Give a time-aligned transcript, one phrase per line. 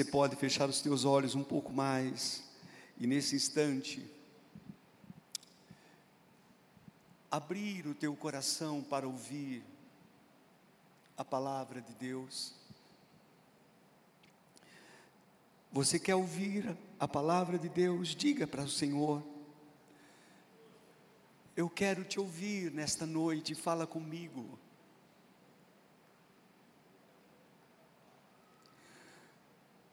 [0.00, 2.44] Você pode fechar os teus olhos um pouco mais
[3.00, 4.08] e nesse instante
[7.28, 9.64] abrir o teu coração para ouvir
[11.16, 12.54] a palavra de Deus.
[15.72, 18.14] Você quer ouvir a palavra de Deus?
[18.14, 19.20] Diga para o Senhor.
[21.56, 24.56] Eu quero te ouvir nesta noite, fala comigo.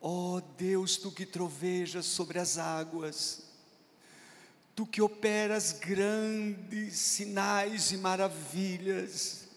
[0.07, 3.41] Ó oh Deus, tu que trovejas sobre as águas,
[4.75, 9.47] tu que operas grandes sinais e maravilhas,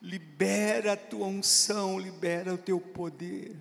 [0.00, 3.56] libera a tua unção, libera o teu poder.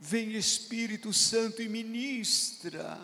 [0.00, 2.98] Vem Espírito Santo e ministra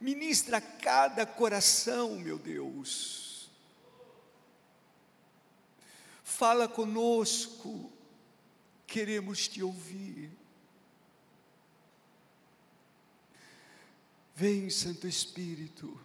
[0.00, 3.50] Ministra cada coração, meu Deus.
[6.22, 7.90] Fala conosco,
[8.86, 10.30] queremos te ouvir.
[14.36, 16.00] Vem, Santo Espírito,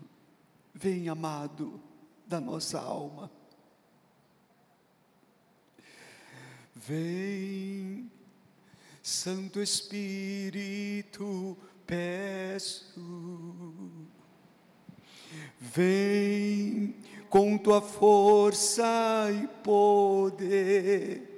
[0.73, 1.79] vem, amado
[2.25, 3.29] da nossa alma.
[6.73, 8.11] Vem,
[9.03, 13.03] Santo Espírito, peço.
[15.59, 16.95] Vem
[17.29, 21.33] com tua força e poder.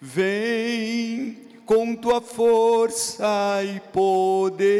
[0.00, 4.72] Vem com tua força e poder.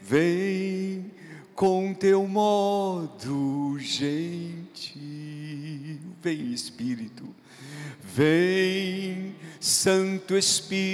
[0.00, 1.10] Vem
[1.54, 5.00] com teu modo gentil.
[6.22, 7.28] Vem, Espírito.
[8.02, 10.88] Vem Santo Espírito,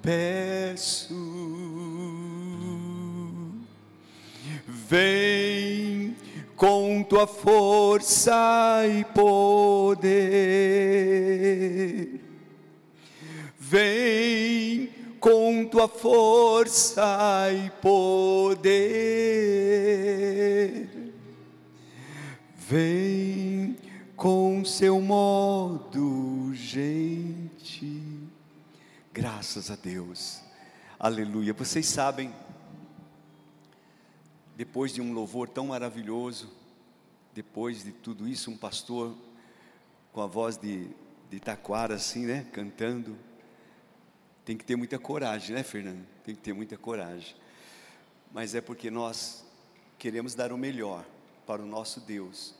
[0.00, 1.14] peço,
[4.66, 6.16] vem
[6.56, 10.08] com tua força e poder,
[13.58, 14.88] vem
[15.20, 18.88] com tua força e poder,
[22.56, 23.76] vem
[24.18, 28.02] com seu modo gente.
[29.12, 30.42] Graças a Deus.
[30.98, 31.54] Aleluia.
[31.54, 32.34] Vocês sabem,
[34.56, 36.52] depois de um louvor tão maravilhoso,
[37.32, 39.14] depois de tudo isso, um pastor
[40.12, 40.88] com a voz de,
[41.30, 43.16] de taquara assim, né, cantando,
[44.44, 46.04] tem que ter muita coragem, né, Fernando?
[46.24, 47.36] Tem que ter muita coragem.
[48.32, 49.44] Mas é porque nós
[49.96, 51.06] queremos dar o melhor
[51.46, 52.57] para o nosso Deus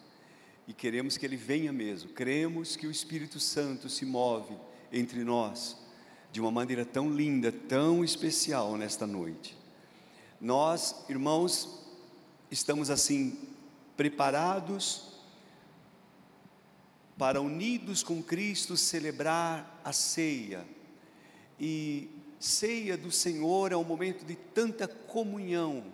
[0.69, 2.11] e queremos que Ele venha mesmo.
[2.11, 4.55] Cremos que o Espírito Santo se move
[4.93, 5.79] entre nós
[6.31, 9.57] de uma maneira tão linda, tão especial nesta noite.
[10.39, 11.87] Nós, irmãos,
[12.51, 13.49] estamos assim
[13.97, 15.15] preparados
[17.17, 20.67] para unidos com Cristo celebrar a ceia.
[21.59, 25.87] E ceia do Senhor é um momento de tanta comunhão.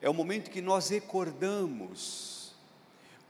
[0.00, 2.37] É o um momento que nós recordamos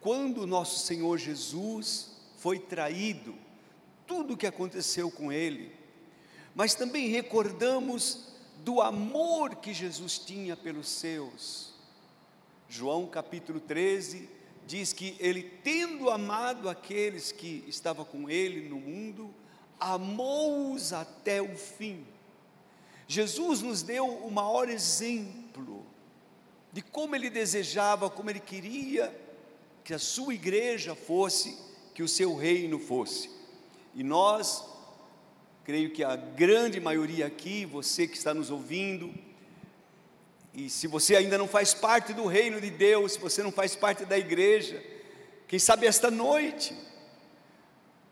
[0.01, 3.35] quando nosso Senhor Jesus foi traído,
[4.07, 5.73] tudo o que aconteceu com ele,
[6.55, 8.29] mas também recordamos
[8.65, 11.73] do amor que Jesus tinha pelos seus.
[12.69, 14.29] João capítulo 13
[14.67, 19.35] diz que ele, tendo amado aqueles que estavam com ele no mundo,
[19.81, 22.07] amou-os até o fim.
[23.07, 25.87] Jesus nos deu o maior exemplo
[26.73, 29.28] de como ele desejava, como ele queria
[29.89, 31.57] que a sua igreja fosse,
[31.95, 33.31] que o seu reino fosse.
[33.95, 34.63] E nós,
[35.65, 39.11] creio que a grande maioria aqui, você que está nos ouvindo,
[40.53, 43.75] e se você ainda não faz parte do reino de Deus, se você não faz
[43.75, 44.85] parte da igreja,
[45.47, 46.77] quem sabe esta noite,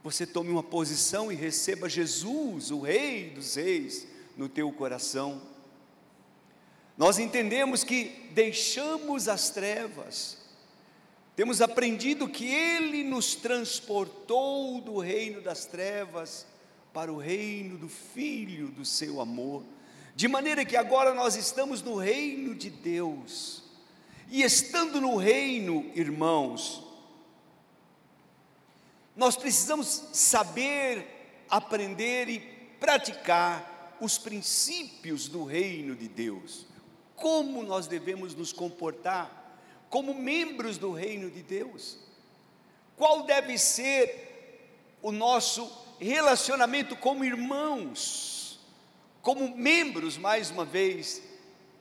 [0.03, 5.43] você tome uma posição e receba Jesus, o Rei dos Reis, no teu coração.
[6.97, 10.46] Nós entendemos que deixamos as trevas,
[11.37, 16.47] temos aprendido que Ele nos transportou do reino das trevas
[16.95, 19.63] para o reino do Filho do seu amor,
[20.15, 23.63] de maneira que agora nós estamos no reino de Deus,
[24.31, 26.83] e estando no reino, irmãos,
[29.15, 32.41] nós precisamos saber, aprender e
[32.81, 36.67] praticar os princípios do reino de Deus,
[37.15, 39.46] como nós devemos nos comportar
[39.97, 41.97] como membros do reino de Deus?
[42.99, 48.61] Qual deve ser o nosso relacionamento como irmãos,
[49.23, 51.23] como membros, mais uma vez,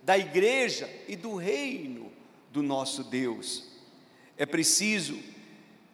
[0.02, 2.10] da igreja e do reino
[2.54, 3.66] do nosso Deus.
[4.38, 5.20] É preciso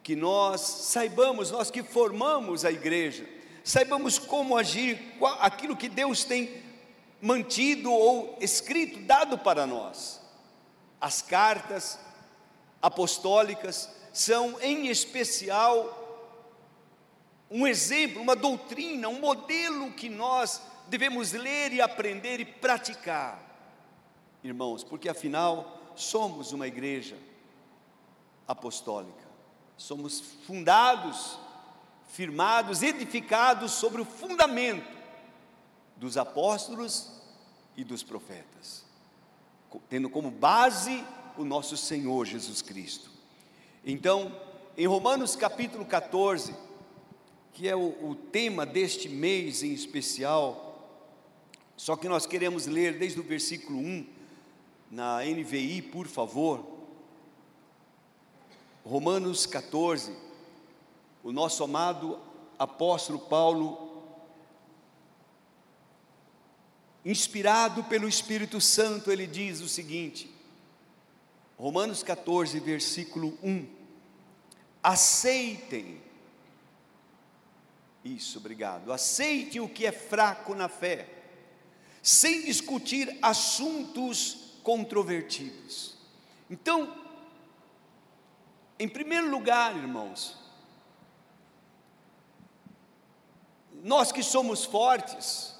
[0.00, 3.28] que nós saibamos, nós que formamos a igreja,
[3.64, 4.96] saibamos como agir,
[5.40, 6.62] aquilo que Deus tem
[7.20, 10.22] mantido ou escrito, dado para nós.
[11.00, 11.98] As cartas
[12.82, 15.98] apostólicas são, em especial,
[17.50, 23.40] um exemplo, uma doutrina, um modelo que nós devemos ler e aprender e praticar,
[24.42, 27.16] irmãos, porque afinal somos uma igreja
[28.46, 29.26] apostólica,
[29.76, 31.38] somos fundados,
[32.08, 35.00] firmados, edificados sobre o fundamento
[35.96, 37.10] dos apóstolos
[37.76, 38.84] e dos profetas,
[39.88, 41.02] tendo como base
[41.36, 43.10] o nosso Senhor Jesus Cristo.
[43.84, 44.34] Então,
[44.76, 46.54] em Romanos capítulo 14,
[47.52, 50.72] que é o, o tema deste mês em especial,
[51.76, 54.06] só que nós queremos ler desde o versículo 1,
[54.90, 56.64] na NVI, por favor.
[58.84, 60.14] Romanos 14,
[61.22, 62.18] o nosso amado
[62.58, 63.90] apóstolo Paulo
[67.04, 70.31] inspirado pelo Espírito Santo, ele diz o seguinte,
[71.62, 73.68] Romanos 14, versículo 1:
[74.82, 76.02] aceitem,
[78.04, 81.08] isso, obrigado, aceitem o que é fraco na fé,
[82.02, 85.94] sem discutir assuntos controvertidos.
[86.50, 86.96] Então,
[88.76, 90.36] em primeiro lugar, irmãos,
[93.84, 95.54] nós que somos fortes,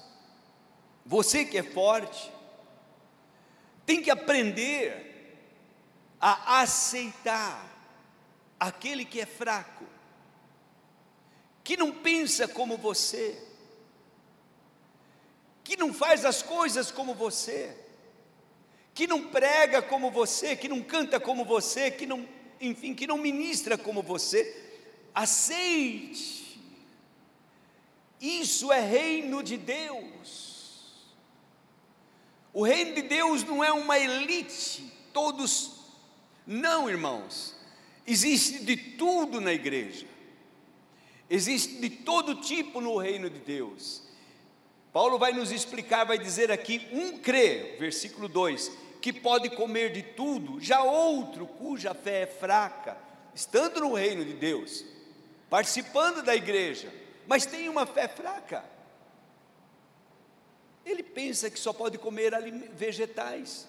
[1.05, 2.29] você que é forte,
[3.85, 5.12] tem que aprender
[6.25, 7.69] a aceitar
[8.57, 9.83] aquele que é fraco,
[11.61, 13.37] que não pensa como você,
[15.65, 17.75] que não faz as coisas como você,
[18.93, 22.25] que não prega como você, que não canta como você, que não,
[22.61, 24.79] enfim, que não ministra como você.
[25.13, 26.61] Aceite.
[28.21, 31.03] Isso é reino de Deus.
[32.53, 35.72] O reino de Deus não é uma elite, todos.
[36.45, 37.55] Não, irmãos.
[38.05, 40.05] Existe de tudo na igreja.
[41.29, 44.03] Existe de todo tipo no reino de Deus.
[44.91, 50.03] Paulo vai nos explicar, vai dizer aqui: um crê, versículo 2, que pode comer de
[50.03, 52.97] tudo, já outro, cuja fé é fraca,
[53.33, 54.85] estando no reino de Deus,
[55.49, 56.93] participando da igreja,
[57.25, 58.63] mas tem uma fé fraca.
[60.85, 62.33] Ele pensa que só pode comer
[62.75, 63.65] vegetais.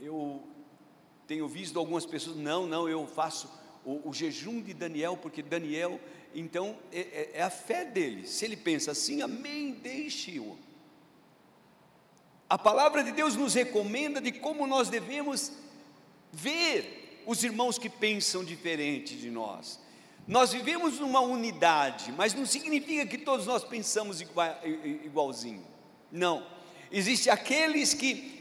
[0.00, 0.42] Eu
[1.28, 3.50] tenho visto algumas pessoas, não, não, eu faço
[3.84, 6.00] o, o jejum de Daniel, porque Daniel,
[6.34, 8.26] então, é, é, é a fé dele.
[8.26, 10.56] Se ele pensa assim, amém, deixe-o.
[12.48, 15.52] A palavra de Deus nos recomenda de como nós devemos
[16.32, 19.78] ver os irmãos que pensam diferente de nós.
[20.26, 25.64] Nós vivemos numa unidade, mas não significa que todos nós pensamos igual, igualzinho.
[26.10, 26.46] Não.
[26.90, 28.37] Existem aqueles que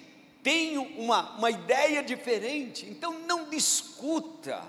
[0.48, 4.64] têm uma, uma ideia diferente, então não discuta.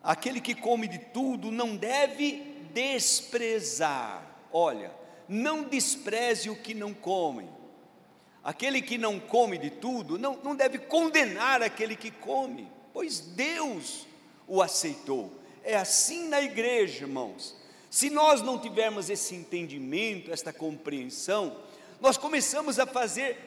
[0.00, 4.24] Aquele que come de tudo não deve desprezar.
[4.52, 4.92] Olha,
[5.28, 7.48] não despreze o que não come
[8.46, 14.06] Aquele que não come de tudo não, não deve condenar aquele que come, pois Deus
[14.46, 15.32] o aceitou.
[15.64, 17.56] É assim na igreja, irmãos.
[17.96, 21.56] Se nós não tivermos esse entendimento, esta compreensão,
[22.00, 23.38] nós começamos a fazer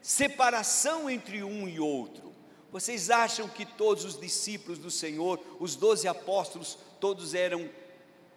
[0.00, 2.32] separação entre um e outro.
[2.72, 7.68] Vocês acham que todos os discípulos do Senhor, os doze apóstolos, todos eram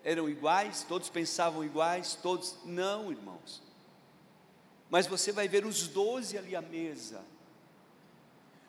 [0.03, 0.86] eram iguais?
[0.88, 2.13] Todos pensavam iguais?
[2.22, 3.65] Todos não, irmãos
[4.89, 7.22] mas você vai ver os doze ali à mesa.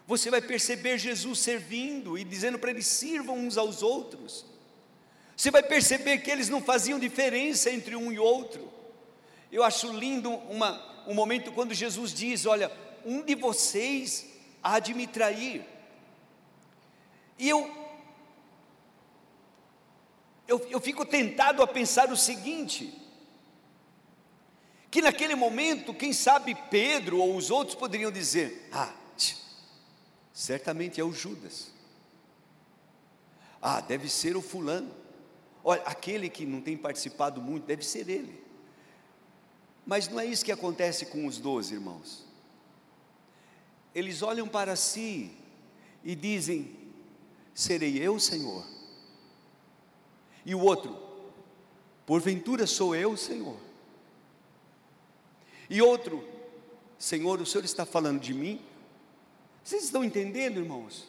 [0.06, 4.44] Você vai perceber Jesus servindo e dizendo para eles: sirvam uns aos outros.
[5.36, 8.72] Você vai perceber que eles não faziam diferença entre um e outro.
[9.52, 12.72] Eu acho lindo uma, um momento quando Jesus diz: Olha,
[13.04, 14.26] um de vocês
[14.62, 15.62] há de me trair.
[17.38, 17.70] E eu,
[20.48, 22.98] eu, eu fico tentado a pensar o seguinte:
[24.90, 28.94] que naquele momento, quem sabe Pedro ou os outros poderiam dizer: Ah,
[30.32, 31.70] certamente é o Judas.
[33.60, 35.05] Ah, deve ser o fulano.
[35.68, 38.40] Olha, aquele que não tem participado muito, deve ser ele.
[39.84, 42.24] Mas não é isso que acontece com os doze irmãos.
[43.92, 45.32] Eles olham para si
[46.04, 46.70] e dizem:
[47.52, 48.64] Serei eu, Senhor?
[50.44, 50.96] E o outro:
[52.06, 53.58] Porventura sou eu, Senhor?
[55.68, 56.24] E outro,
[56.96, 58.64] Senhor, o Senhor está falando de mim?
[59.64, 61.08] Vocês estão entendendo, irmãos?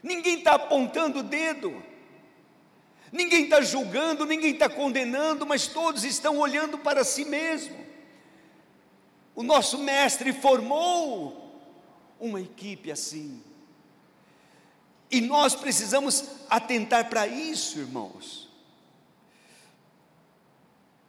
[0.00, 1.89] Ninguém está apontando o dedo,
[3.12, 7.76] ninguém está julgando, ninguém está condenando, mas todos estão olhando para si mesmo.
[9.34, 11.40] O nosso mestre formou
[12.18, 13.42] uma equipe assim.
[15.10, 18.48] E nós precisamos atentar para isso, irmãos.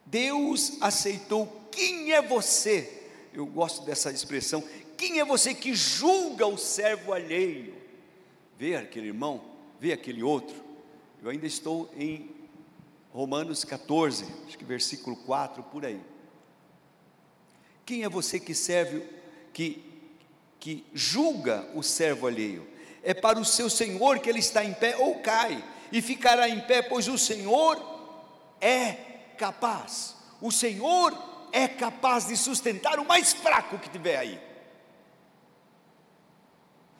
[0.05, 1.61] Deus aceitou.
[1.71, 3.09] Quem é você?
[3.33, 4.63] Eu gosto dessa expressão.
[4.97, 7.73] Quem é você que julga o servo alheio?
[8.57, 9.41] Vê aquele irmão,
[9.79, 10.70] vê aquele outro.
[11.21, 12.31] Eu ainda estou em
[13.13, 16.01] Romanos 14, acho que versículo 4 por aí.
[17.85, 19.07] Quem é você que serve,
[19.53, 19.83] que,
[20.59, 22.67] que julga o servo alheio?
[23.03, 26.61] É para o seu Senhor que ele está em pé ou cai, e ficará em
[26.61, 27.79] pé, pois o Senhor
[28.59, 28.93] é
[29.37, 30.15] capaz.
[30.41, 31.15] O Senhor
[31.51, 34.41] é capaz de sustentar o mais fraco que tiver aí.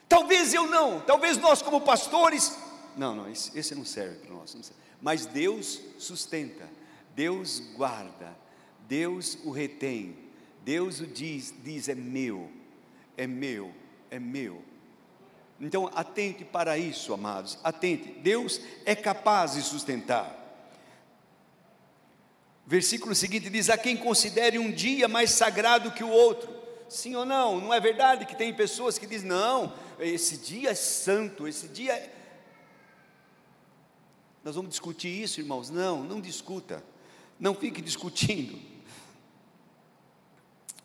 [0.07, 2.55] Talvez eu não, talvez nós, como pastores,
[2.95, 4.73] não, não, esse, esse não serve para nós.
[5.01, 6.69] Mas Deus sustenta,
[7.15, 8.35] Deus guarda,
[8.87, 10.15] Deus o retém,
[10.63, 12.49] Deus o diz, diz: é meu,
[13.17, 13.73] é meu,
[14.09, 14.61] é meu.
[15.59, 18.09] Então, atente para isso, amados, atente.
[18.19, 20.37] Deus é capaz de sustentar.
[22.65, 26.49] Versículo seguinte diz: A quem considere um dia mais sagrado que o outro.
[26.87, 27.59] Sim ou não?
[27.59, 31.93] Não é verdade que tem pessoas que dizem: Não, esse dia é santo, esse dia
[31.93, 32.20] é.
[34.43, 35.69] Nós vamos discutir isso, irmãos?
[35.69, 36.83] Não, não discuta.
[37.39, 38.59] Não fique discutindo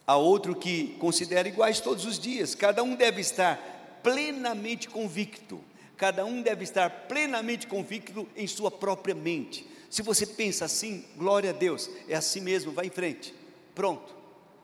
[0.06, 2.54] a outro que considera iguais todos os dias.
[2.54, 5.60] Cada um deve estar plenamente convicto.
[5.96, 9.66] Cada um deve estar plenamente convicto em sua própria mente.
[9.90, 13.34] Se você pensa assim, glória a Deus, é assim mesmo, vai em frente.
[13.74, 14.14] Pronto.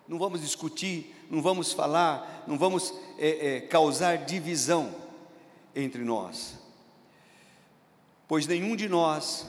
[0.07, 4.95] Não vamos discutir, não vamos falar, não vamos é, é, causar divisão
[5.75, 6.62] entre nós.
[8.33, 9.45] Pois nenhum de nós,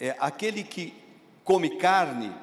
[0.00, 0.92] é, aquele que
[1.44, 2.34] come carne,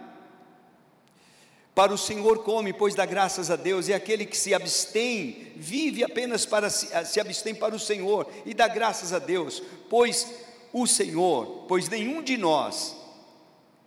[1.76, 6.06] para o Senhor come, pois dá graças a Deus, e aquele que se abstém, vive
[6.06, 10.26] apenas para se, se abstém para o Senhor, e dá graças a Deus, pois
[10.72, 12.96] o Senhor, pois nenhum de nós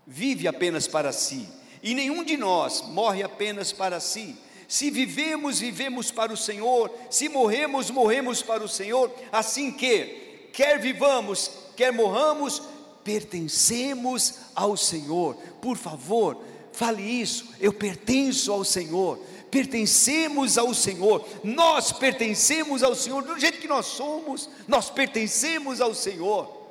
[0.07, 1.49] vive apenas para si,
[1.83, 4.37] e nenhum de nós morre apenas para si.
[4.69, 10.26] Se vivemos, vivemos para o Senhor, se morremos, morremos para o Senhor, assim que,
[10.57, 12.63] quer vivamos, quer morramos,
[13.05, 15.37] pertencemos ao Senhor.
[15.61, 16.43] Por favor,
[16.77, 19.19] Fale isso, eu pertenço ao Senhor,
[19.51, 25.95] pertencemos ao Senhor, nós pertencemos ao Senhor, do jeito que nós somos, nós pertencemos ao
[25.95, 26.69] Senhor.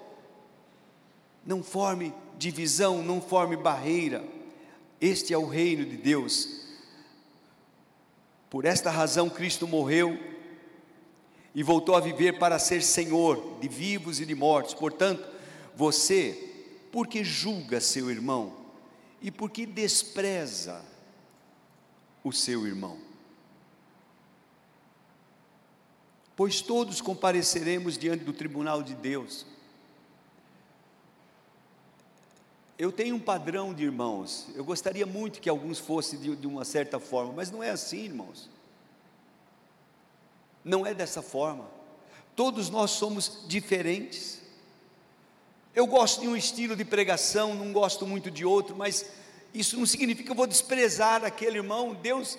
[1.43, 4.23] Não forme divisão, não forme barreira,
[5.01, 6.67] este é o reino de Deus.
[8.47, 10.19] Por esta razão, Cristo morreu
[11.55, 14.73] e voltou a viver para ser Senhor de vivos e de mortos.
[14.73, 15.25] Portanto,
[15.73, 16.53] você,
[16.91, 18.53] porque julga seu irmão,
[19.21, 20.83] e porque despreza
[22.21, 22.97] o seu irmão.
[26.35, 29.45] Pois todos compareceremos diante do tribunal de Deus.
[32.77, 36.65] Eu tenho um padrão de irmãos, eu gostaria muito que alguns fossem de, de uma
[36.65, 38.49] certa forma, mas não é assim, irmãos.
[40.65, 41.69] Não é dessa forma.
[42.35, 44.41] Todos nós somos diferentes.
[45.75, 49.05] Eu gosto de um estilo de pregação, não gosto muito de outro, mas
[49.53, 51.93] isso não significa que eu vou desprezar aquele irmão.
[51.93, 52.37] Deus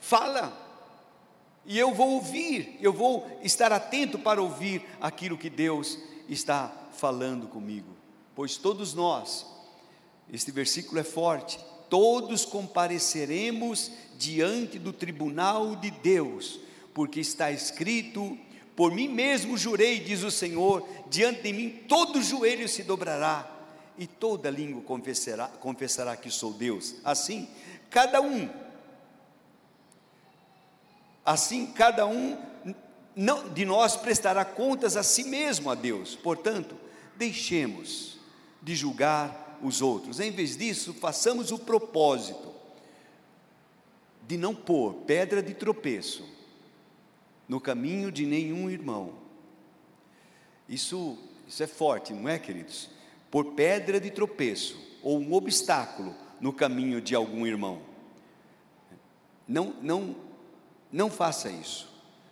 [0.00, 0.56] fala,
[1.66, 7.46] e eu vou ouvir, eu vou estar atento para ouvir aquilo que Deus está falando
[7.46, 7.94] comigo,
[8.34, 9.46] pois todos nós,
[10.32, 11.60] este versículo é forte,
[11.90, 16.58] todos compareceremos diante do tribunal de Deus,
[16.98, 18.36] porque está escrito
[18.74, 23.48] por mim mesmo jurei, diz o Senhor, diante de mim todo joelho se dobrará
[23.96, 26.96] e toda língua confessará, confessará que sou Deus.
[27.04, 27.48] Assim,
[27.88, 28.50] cada um,
[31.24, 32.36] assim cada um
[33.14, 36.16] não, de nós prestará contas a si mesmo a Deus.
[36.16, 36.74] Portanto,
[37.14, 38.18] deixemos
[38.60, 40.18] de julgar os outros.
[40.18, 42.52] Em vez disso, façamos o propósito
[44.26, 46.37] de não pôr pedra de tropeço
[47.48, 49.14] no caminho de nenhum irmão.
[50.68, 52.90] Isso, isso é forte, não é, queridos?
[53.30, 57.80] Por pedra de tropeço ou um obstáculo no caminho de algum irmão.
[59.46, 60.14] Não, não,
[60.92, 61.88] não faça isso.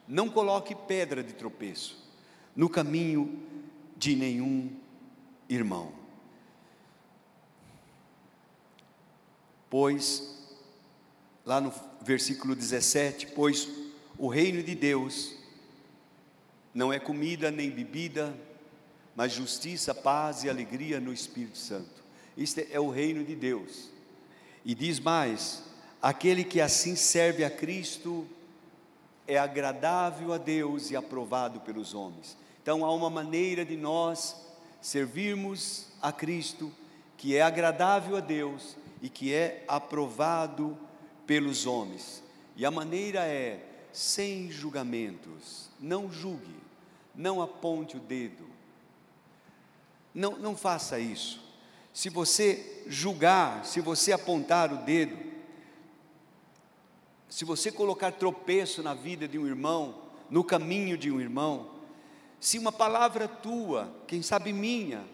[0.07, 2.05] Não coloque pedra de tropeço
[2.55, 3.43] no caminho
[3.97, 4.71] de nenhum
[5.49, 5.93] irmão.
[9.69, 10.37] Pois
[11.45, 13.69] lá no versículo 17: Pois
[14.19, 15.35] o reino de Deus
[16.75, 18.37] não é comida nem bebida,
[19.15, 22.05] mas justiça, paz e alegria no Espírito Santo.
[22.37, 23.91] Este é o reino de Deus.
[24.65, 25.63] E diz mais:
[26.03, 28.27] aquele que assim serve a Cristo
[29.27, 32.37] é agradável a Deus e aprovado pelos homens.
[32.63, 34.37] Então há uma maneira de nós
[34.81, 36.73] servirmos a Cristo
[37.17, 40.77] que é agradável a Deus e que é aprovado
[41.27, 42.23] pelos homens.
[42.57, 43.61] E a maneira é
[43.97, 45.71] sem julgamentos.
[45.81, 46.55] Não julgue,
[47.15, 48.47] não aponte o dedo.
[50.15, 51.43] Não, não faça isso.
[51.95, 55.17] Se você julgar, se você apontar o dedo,
[57.27, 61.71] se você colocar tropeço na vida de um irmão, no caminho de um irmão,
[62.39, 65.05] se uma palavra tua, quem sabe minha,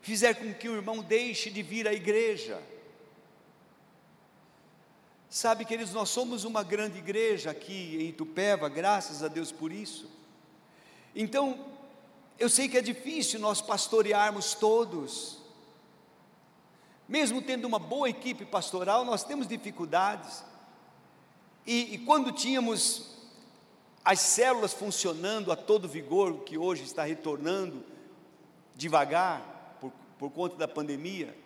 [0.00, 2.60] fizer com que o irmão deixe de vir à igreja,
[5.34, 10.08] Sabe, queridos, nós somos uma grande igreja aqui em Itupeva, graças a Deus por isso.
[11.12, 11.58] Então,
[12.38, 15.38] eu sei que é difícil nós pastorearmos todos.
[17.08, 20.44] Mesmo tendo uma boa equipe pastoral, nós temos dificuldades.
[21.66, 23.10] E, e quando tínhamos
[24.04, 27.82] as células funcionando a todo vigor, que hoje está retornando
[28.76, 31.36] devagar por, por conta da pandemia,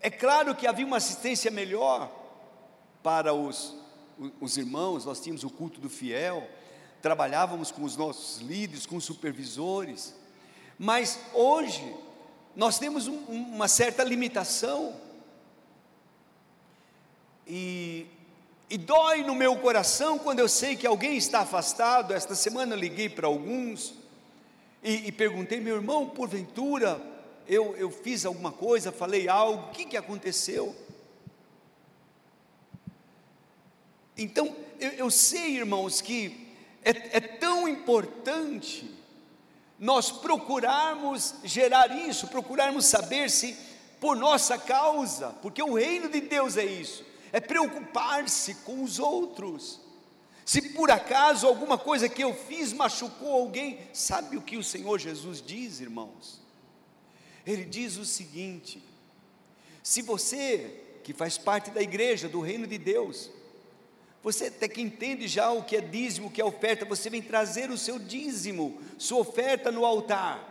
[0.00, 2.23] é claro que havia uma assistência melhor,
[3.04, 3.76] para os,
[4.40, 6.48] os irmãos, nós tínhamos o culto do fiel,
[7.02, 10.14] trabalhávamos com os nossos líderes, com os supervisores,
[10.78, 11.94] mas hoje
[12.56, 14.94] nós temos um, uma certa limitação,
[17.46, 18.06] e,
[18.70, 22.14] e dói no meu coração quando eu sei que alguém está afastado.
[22.14, 23.92] Esta semana liguei para alguns
[24.82, 26.98] e, e, perguntei, meu irmão, porventura
[27.46, 30.74] eu, eu fiz alguma coisa, falei algo, o que, que aconteceu?
[34.16, 36.48] Então, eu, eu sei, irmãos, que
[36.82, 38.90] é, é tão importante
[39.78, 43.56] nós procurarmos gerar isso, procurarmos saber se
[44.00, 49.80] por nossa causa, porque o reino de Deus é isso, é preocupar-se com os outros.
[50.44, 54.98] Se por acaso alguma coisa que eu fiz machucou alguém, sabe o que o Senhor
[54.98, 56.40] Jesus diz, irmãos?
[57.46, 58.82] Ele diz o seguinte:
[59.82, 63.30] se você, que faz parte da igreja, do reino de Deus,
[64.24, 67.20] você até que entende já o que é dízimo, o que é oferta, você vem
[67.20, 70.42] trazer o seu dízimo, sua oferta no altar.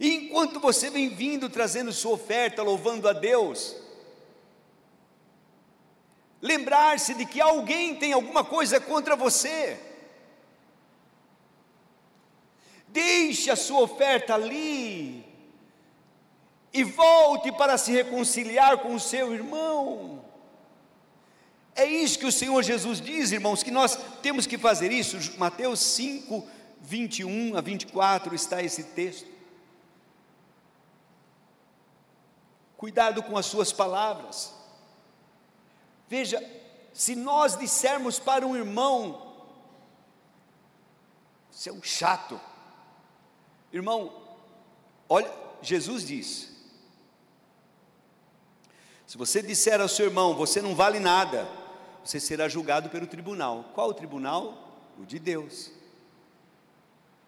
[0.00, 3.76] E enquanto você vem vindo trazendo sua oferta, louvando a Deus,
[6.40, 9.78] lembrar-se de que alguém tem alguma coisa contra você.
[12.88, 15.22] Deixe a sua oferta ali
[16.72, 20.24] e volte para se reconciliar com o seu irmão.
[21.76, 25.18] É isso que o Senhor Jesus diz, irmãos, que nós temos que fazer isso.
[25.38, 26.48] Mateus 5,
[26.80, 29.28] 21 a 24 está esse texto.
[32.78, 34.54] Cuidado com as suas palavras.
[36.08, 36.42] Veja,
[36.94, 39.34] se nós dissermos para um irmão,
[41.50, 42.40] você é um chato,
[43.70, 44.22] irmão,
[45.10, 46.56] olha, Jesus diz:
[49.06, 51.46] se você disser ao seu irmão, você não vale nada,
[52.06, 53.72] você será julgado pelo tribunal.
[53.74, 54.94] Qual o tribunal?
[54.96, 55.72] O de Deus.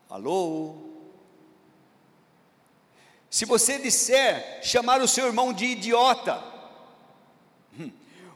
[0.08, 0.76] Alô?
[3.28, 6.42] Se você disser chamar o seu irmão de idiota,
[7.78, 7.90] hum,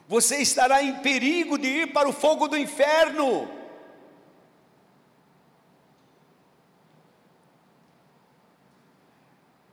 [0.09, 3.49] você estará em perigo de ir para o fogo do inferno.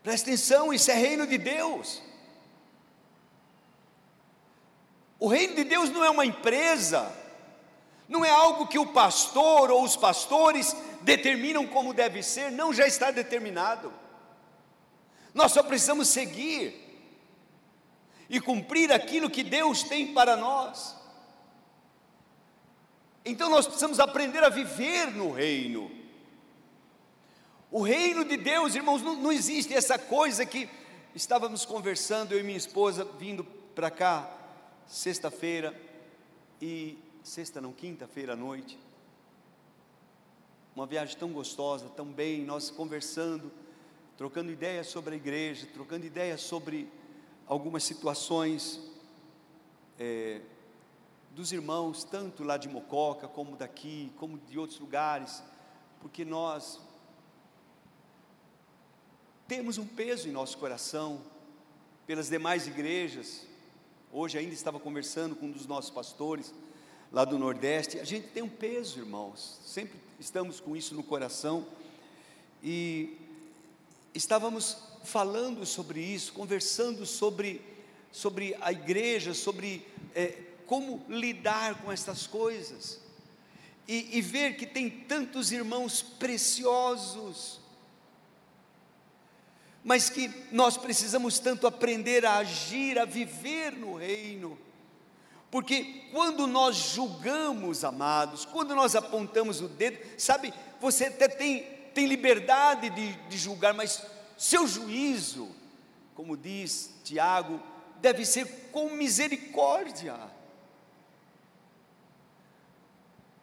[0.03, 2.08] Presta atenção, isso é reino de Deus.
[5.19, 7.11] O reino de Deus não é uma empresa,
[8.07, 12.87] não é algo que o pastor ou os pastores determinam como deve ser, não, já
[12.87, 13.93] está determinado.
[15.33, 16.73] Nós só precisamos seguir
[18.29, 20.95] e cumprir aquilo que Deus tem para nós.
[23.25, 25.91] Então nós precisamos aprender a viver no reino.
[27.69, 30.69] O reino de Deus, irmãos, não, não existe essa coisa que
[31.13, 33.43] estávamos conversando, eu e minha esposa, vindo
[33.75, 34.38] para cá,
[34.89, 35.79] sexta-feira
[36.59, 38.77] e sexta não, quinta-feira à noite.
[40.75, 43.51] Uma viagem tão gostosa, tão bem, nós conversando,
[44.17, 46.91] trocando ideias sobre a igreja, trocando ideias sobre
[47.45, 48.81] algumas situações
[49.99, 50.41] é,
[51.31, 55.43] dos irmãos, tanto lá de Mococa, como daqui, como de outros lugares,
[56.01, 56.81] porque nós
[59.47, 61.21] temos um peso em nosso coração
[62.07, 63.48] pelas demais igrejas,
[64.11, 66.51] Hoje ainda estava conversando com um dos nossos pastores
[67.11, 67.99] lá do Nordeste.
[67.99, 71.67] A gente tem um peso, irmãos, sempre estamos com isso no coração.
[72.63, 73.15] E
[74.11, 77.61] estávamos falando sobre isso, conversando sobre,
[78.11, 82.99] sobre a igreja, sobre é, como lidar com essas coisas.
[83.87, 87.58] E, e ver que tem tantos irmãos preciosos,
[89.89, 94.55] mas que nós precisamos tanto aprender a agir, a viver no reino.
[95.49, 102.05] Porque quando nós julgamos, amados, quando nós apontamos o dedo, sabe, você até tem, tem
[102.05, 104.05] liberdade de, de julgar, mas
[104.37, 105.49] seu juízo,
[106.13, 107.59] como diz Tiago,
[107.95, 110.19] deve ser com misericórdia.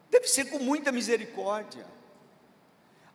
[0.09, 1.96] Deve ser com muita misericórdia.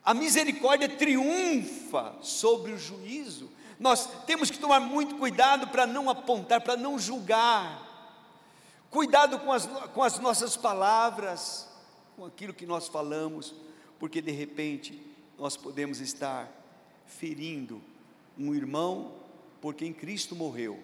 [0.04, 3.50] A misericórdia triunfa sobre o juízo.
[3.78, 7.90] Nós temos que tomar muito cuidado para não apontar, para não julgar.
[8.90, 11.68] Cuidado com as, com as nossas palavras,
[12.16, 13.54] com aquilo que nós falamos,
[13.98, 15.00] porque de repente
[15.38, 16.50] nós podemos estar
[17.06, 17.80] ferindo
[18.36, 19.14] um irmão
[19.60, 20.78] por quem Cristo morreu.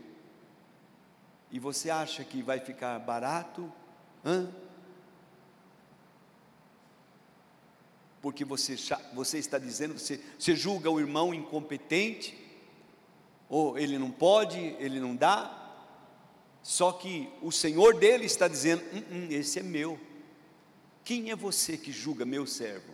[1.50, 3.72] E você acha que vai ficar barato?
[4.24, 4.48] Hã?
[8.20, 8.76] Porque você,
[9.14, 12.36] você está dizendo, você, você julga o irmão incompetente,
[13.48, 15.54] ou ele não pode, ele não dá,
[16.62, 19.98] só que o Senhor dele está dizendo: hum, hum, esse é meu.
[21.02, 22.92] Quem é você que julga meu servo?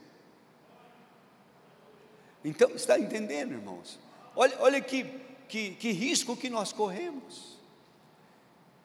[2.45, 3.99] Então, está entendendo, irmãos?
[4.37, 5.05] Olha, olha que,
[5.49, 7.59] que, que risco que nós corremos.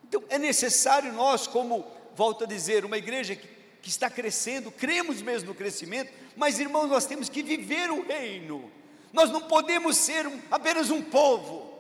[0.06, 3.48] Então, é necessário nós, como, volto a dizer, uma igreja que
[3.90, 8.72] que está crescendo, cremos mesmo no crescimento, mas irmãos, nós temos que viver o reino,
[9.12, 11.74] nós não podemos ser um, apenas um povo,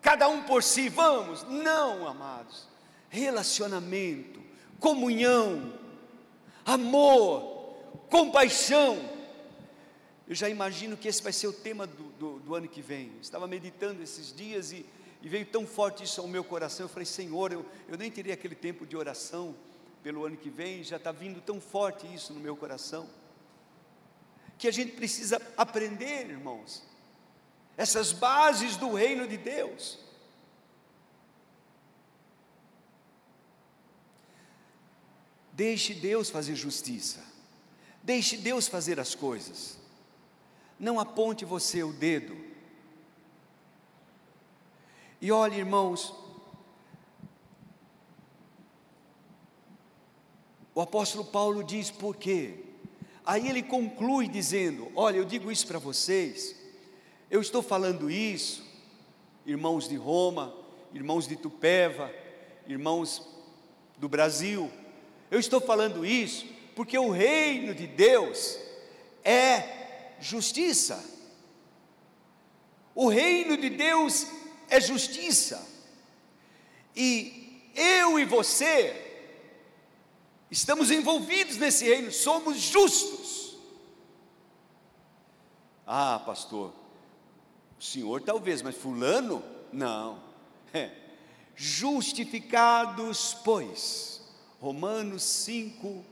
[0.00, 2.66] cada um por si, vamos, não, amados,
[3.10, 4.40] relacionamento,
[4.80, 5.74] comunhão,
[6.64, 7.76] amor,
[8.08, 8.98] compaixão,
[10.26, 13.12] eu já imagino que esse vai ser o tema do, do, do ano que vem,
[13.20, 14.86] estava meditando esses dias e,
[15.20, 18.32] e, veio tão forte isso ao meu coração, eu falei, Senhor, eu, eu nem teria
[18.32, 19.54] aquele tempo de oração,
[20.06, 23.10] pelo ano que vem, já está vindo tão forte isso no meu coração,
[24.56, 26.84] que a gente precisa aprender, irmãos,
[27.76, 29.98] essas bases do reino de Deus.
[35.52, 37.26] Deixe Deus fazer justiça,
[38.00, 39.76] deixe Deus fazer as coisas,
[40.78, 42.36] não aponte você o dedo.
[45.20, 46.14] E olhe, irmãos,
[50.76, 52.52] O apóstolo Paulo diz por quê?
[53.24, 56.54] Aí ele conclui dizendo: Olha, eu digo isso para vocês,
[57.30, 58.62] eu estou falando isso,
[59.46, 60.54] irmãos de Roma,
[60.92, 62.12] irmãos de Tupéva,
[62.68, 63.26] irmãos
[63.96, 64.70] do Brasil,
[65.30, 68.58] eu estou falando isso porque o reino de Deus
[69.24, 71.02] é justiça.
[72.94, 74.26] O reino de Deus
[74.68, 75.66] é justiça.
[76.94, 79.05] E eu e você
[80.50, 83.56] Estamos envolvidos nesse reino, somos justos.
[85.86, 86.72] Ah, pastor,
[87.78, 90.20] o senhor talvez, mas Fulano, não.
[90.72, 90.90] É.
[91.54, 94.20] Justificados, pois,
[94.60, 96.04] Romanos 5,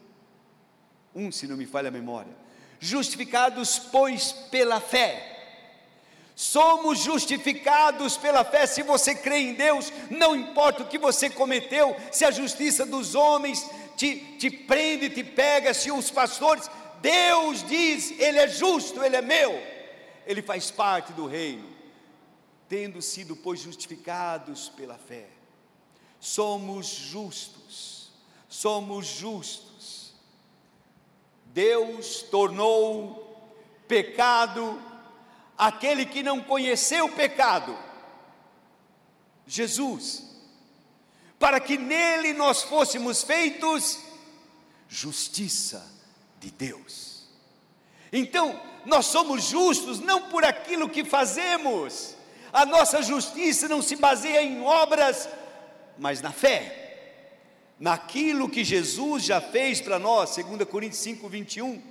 [1.15, 2.35] 1, se não me falha a memória.
[2.81, 5.33] Justificados, pois, pela fé.
[6.37, 8.67] Somos justificados pela fé.
[8.67, 13.15] Se você crê em Deus, não importa o que você cometeu, se a justiça dos
[13.15, 19.17] homens te, te prende, te pega, se os pastores, Deus diz, Ele é justo, Ele
[19.17, 19.53] é meu,
[20.27, 21.69] Ele faz parte do reino,
[22.69, 25.29] tendo sido, pois, justificados pela fé,
[26.21, 28.11] somos justos,
[28.49, 30.15] somos justos.
[31.47, 33.49] Deus tornou
[33.87, 34.83] pecado
[35.57, 37.79] aquele que não conheceu o pecado,
[39.47, 40.34] Jesus
[41.45, 43.99] para que nele nós fôssemos feitos
[44.89, 45.87] justiça
[46.41, 47.25] de Deus.
[48.11, 52.17] Então, nós somos justos não por aquilo que fazemos,
[52.51, 55.29] a nossa justiça não se baseia em obras,
[55.99, 57.29] mas na fé,
[57.79, 61.83] naquilo que Jesus já fez para nós, 2 Coríntios 5, 21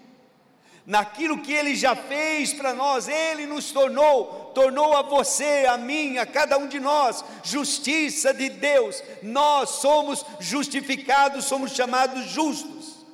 [0.85, 6.17] naquilo que Ele já fez para nós, Ele nos tornou, tornou a você, a mim,
[6.17, 9.01] a cada um de nós, justiça de Deus.
[9.21, 13.05] Nós somos justificados, somos chamados justos,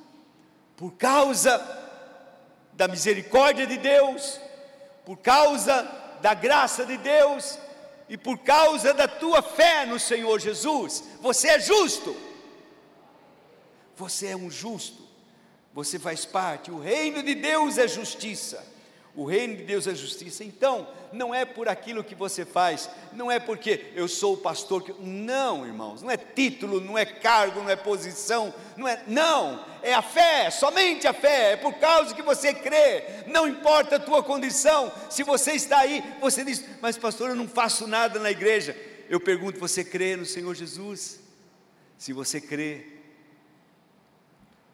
[0.76, 1.78] por causa
[2.72, 4.40] da misericórdia de Deus,
[5.04, 5.88] por causa
[6.20, 7.58] da graça de Deus
[8.08, 12.16] e por causa da tua fé no Senhor Jesus, você é justo.
[13.96, 15.09] Você é um justo.
[15.72, 16.70] Você faz parte.
[16.70, 18.64] O reino de Deus é justiça.
[19.14, 20.44] O reino de Deus é justiça.
[20.44, 24.82] Então, não é por aquilo que você faz, não é porque eu sou o pastor
[24.82, 29.64] que não, irmãos, não é título, não é cargo, não é posição, não é, não,
[29.82, 33.04] é a fé, somente a fé, é por causa que você crê.
[33.26, 34.92] Não importa a tua condição.
[35.10, 38.76] Se você está aí, você diz: "Mas pastor, eu não faço nada na igreja".
[39.08, 41.18] Eu pergunto: você crê no Senhor Jesus?
[41.98, 42.99] Se você crê,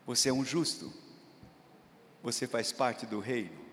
[0.06, 0.92] você é um justo.
[2.22, 3.66] Você faz parte do reino.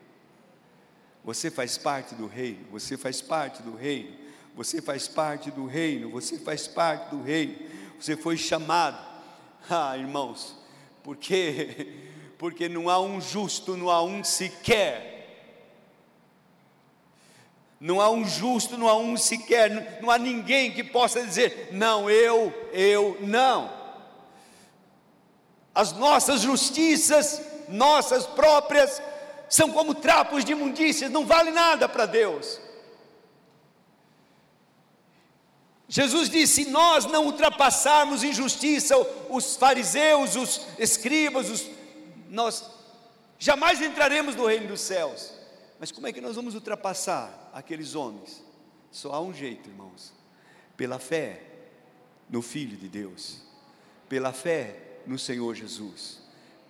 [1.23, 4.17] Você faz parte do reino, você faz parte do reino,
[4.53, 7.55] você faz parte do reino, você faz parte do reino.
[7.99, 9.13] Você foi chamado.
[9.69, 10.57] Ah, irmãos,
[11.01, 11.95] porque
[12.37, 15.13] porque não há um justo, não há um sequer.
[17.79, 22.09] Não há um justo, não há um sequer, não há ninguém que possa dizer: "Não,
[22.09, 23.82] eu, eu não".
[25.73, 29.01] As nossas justiças, nossas próprias
[29.49, 32.59] são como trapos de imundícias, não vale nada para Deus.
[35.87, 38.95] Jesus disse: se nós não ultrapassarmos em justiça
[39.29, 41.69] os fariseus, os escribas, os,
[42.29, 42.65] nós
[43.37, 45.31] jamais entraremos no reino dos céus.
[45.79, 48.43] Mas como é que nós vamos ultrapassar aqueles homens?
[48.89, 50.13] Só há um jeito, irmãos:
[50.75, 51.41] pela fé
[52.29, 53.41] no Filho de Deus,
[54.09, 56.19] pela fé no Senhor Jesus,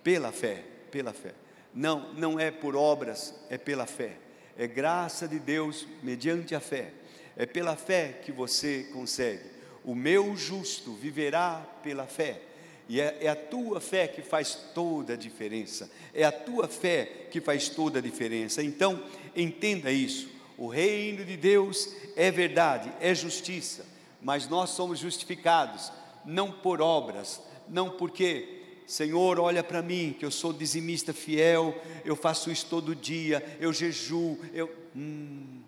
[0.02, 1.34] pela fé, pela fé.
[1.74, 4.16] Não, não é por obras, é pela fé.
[4.56, 6.92] É graça de Deus mediante a fé.
[7.36, 9.42] É pela fé que você consegue.
[9.84, 12.40] O meu justo viverá pela fé.
[12.88, 15.90] E é, é, a tua fé que faz toda a diferença.
[16.12, 18.62] É a tua fé que faz toda a diferença.
[18.62, 19.02] Então,
[19.34, 20.28] entenda isso.
[20.56, 23.84] O reino de Deus é verdade, é justiça,
[24.22, 25.90] mas nós somos justificados
[26.24, 31.74] não por obras, não porque Senhor, olha para mim, que eu sou dizimista fiel,
[32.04, 34.70] eu faço isso todo dia, eu jejuo, eu.
[34.94, 35.62] Hum.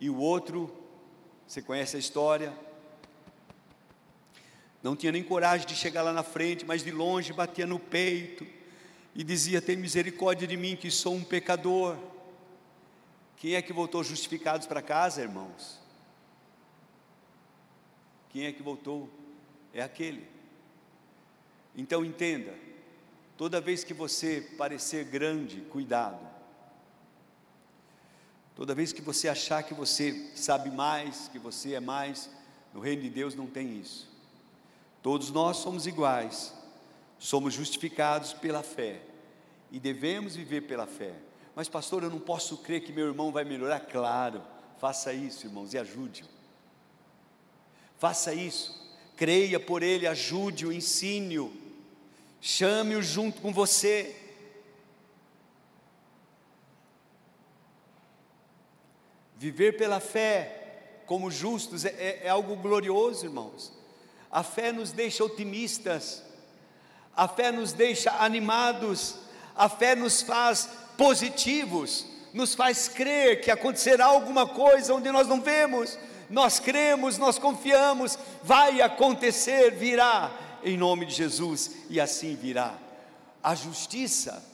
[0.00, 0.74] E o outro,
[1.46, 2.52] você conhece a história?
[4.82, 8.46] Não tinha nem coragem de chegar lá na frente, mas de longe batia no peito
[9.14, 11.96] e dizia: Tem misericórdia de mim, que sou um pecador.
[13.36, 15.78] Quem é que voltou justificados para casa, irmãos?
[18.30, 19.10] Quem é que voltou?
[19.74, 20.35] É aquele
[21.76, 22.54] então entenda,
[23.36, 26.26] toda vez que você parecer grande, cuidado.
[28.54, 32.30] Toda vez que você achar que você sabe mais, que você é mais,
[32.72, 34.08] no reino de Deus não tem isso.
[35.02, 36.54] Todos nós somos iguais,
[37.18, 39.02] somos justificados pela fé
[39.70, 41.12] e devemos viver pela fé.
[41.54, 43.80] Mas, pastor, eu não posso crer que meu irmão vai melhorar.
[43.80, 44.42] Claro,
[44.78, 46.26] faça isso, irmãos, e ajude-o.
[47.98, 51.65] Faça isso, creia por ele, ajude-o, ensine-o
[52.40, 54.14] chame-o junto com você.
[59.36, 63.72] Viver pela fé como justos é, é, é, algo glorioso, irmãos.
[64.30, 66.22] A fé nos deixa otimistas,
[67.16, 69.16] a fé nos deixa animados,
[69.54, 70.68] a fé nos faz
[70.98, 75.98] positivos, nos faz crer que acontecerá alguma coisa onde nós não vemos.
[76.28, 82.78] Nós cremos, nós confiamos, vai acontecer, virá em nome de Jesus, e assim virá.
[83.42, 84.44] A justiça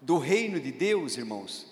[0.00, 1.66] do reino de Deus, irmãos,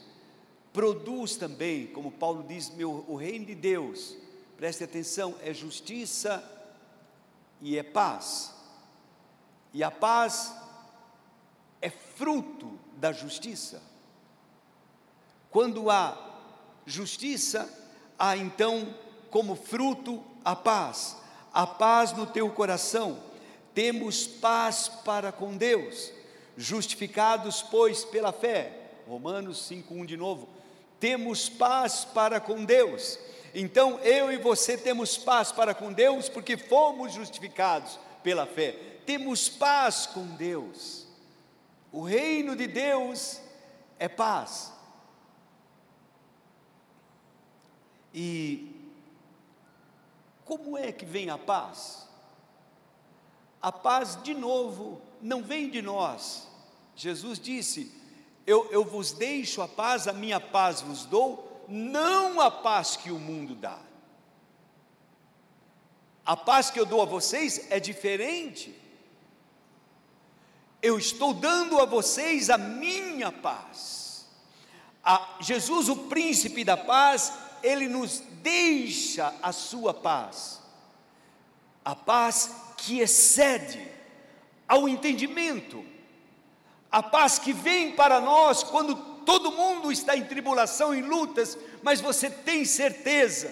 [0.73, 4.17] produz também, como Paulo diz, meu, o reino de Deus,
[4.57, 6.43] preste atenção, é justiça
[7.61, 8.55] e é paz.
[9.73, 10.55] E a paz
[11.81, 13.83] é fruto da justiça.
[15.51, 16.17] Quando há
[16.87, 17.69] justiça,
[18.19, 18.95] há então
[19.31, 21.20] como fruto a paz
[21.53, 23.19] a paz no teu coração.
[23.75, 26.13] Temos paz para com Deus,
[26.57, 28.73] justificados, pois, pela fé.
[29.09, 30.49] Romanos 5:1 de novo.
[30.99, 33.19] Temos paz para com Deus.
[33.55, 38.73] Então, eu e você temos paz para com Deus porque fomos justificados pela fé.
[39.07, 41.07] Temos paz com Deus.
[41.93, 43.41] O reino de Deus
[43.99, 44.73] é paz.
[48.15, 48.80] E
[50.51, 52.09] como é que vem a paz?
[53.63, 56.49] A paz, de novo, não vem de nós.
[56.97, 57.95] Jesus disse:
[58.47, 63.13] eu, eu vos deixo a paz, a minha paz vos dou, não a paz que
[63.13, 63.79] o mundo dá.
[66.27, 68.75] A paz que eu dou a vocês é diferente.
[70.83, 74.27] Eu estou dando a vocês a minha paz.
[75.05, 77.33] A Jesus, o príncipe da paz,
[77.63, 80.61] ele nos deixa a sua paz,
[81.85, 83.87] a paz que excede
[84.69, 85.85] ao entendimento,
[86.91, 92.01] a paz que vem para nós quando todo mundo está em tribulação, em lutas, mas
[92.01, 93.49] você tem certeza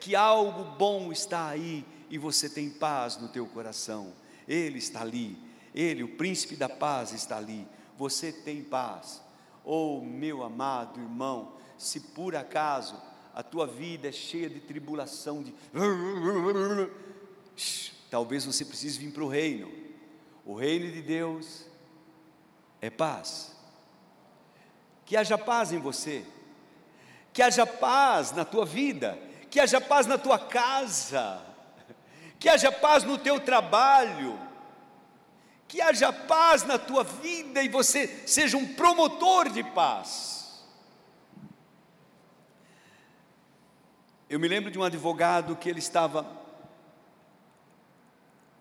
[0.00, 4.12] que algo bom está aí e você tem paz no teu coração.
[4.48, 5.38] Ele está ali,
[5.74, 7.66] ele, o príncipe da paz, está ali.
[7.96, 9.22] Você tem paz.
[9.64, 13.00] Oh, meu amado irmão, se por acaso
[13.34, 15.54] a tua vida é cheia de tribulação, de
[18.10, 19.70] talvez você precise vir para o reino.
[20.44, 21.66] O reino de Deus
[22.80, 23.56] é paz.
[25.04, 26.24] Que haja paz em você,
[27.32, 29.18] que haja paz na tua vida,
[29.50, 31.44] que haja paz na tua casa,
[32.38, 34.38] que haja paz no teu trabalho,
[35.66, 40.39] que haja paz na tua vida e você seja um promotor de paz.
[44.30, 46.24] Eu me lembro de um advogado que ele estava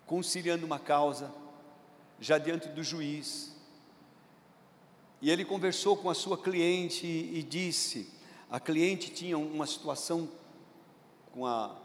[0.07, 1.31] conciliando uma causa
[2.19, 3.55] já diante do juiz.
[5.21, 8.11] E ele conversou com a sua cliente e, disse:
[8.49, 10.27] a cliente tinha uma situação
[11.33, 11.75] com a,